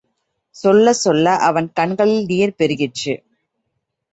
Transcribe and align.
சொல்லச் 0.55 0.99
சொல்ல, 0.99 1.35
அவன் 1.39 1.73
கண்களில் 1.73 2.25
நீர் 2.25 2.55
பெருகிற்று. 2.57 3.13